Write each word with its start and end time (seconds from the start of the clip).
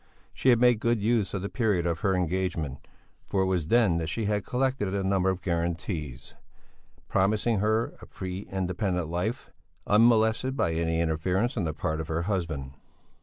She 0.33 0.49
had 0.49 0.59
made 0.59 0.79
good 0.79 0.99
use 0.99 1.31
of 1.35 1.43
the 1.43 1.47
period 1.49 1.85
of 1.85 1.99
her 1.99 2.15
engagement, 2.15 2.87
for 3.27 3.43
it 3.43 3.45
was 3.45 3.67
then 3.67 3.97
that 3.99 4.07
she 4.09 4.25
had 4.25 4.43
collected 4.43 4.91
a 4.95 5.03
number 5.03 5.29
of 5.29 5.43
guarantees, 5.43 6.33
promising 7.07 7.59
her 7.59 7.93
a 8.01 8.07
free 8.07 8.47
and 8.49 8.61
independent 8.61 9.09
life, 9.09 9.51
unmolested 9.85 10.57
by 10.57 10.71
any 10.73 11.01
interference 11.01 11.55
on 11.55 11.65
the 11.65 11.73
part 11.75 12.01
of 12.01 12.07
her 12.07 12.23
husband. 12.23 12.73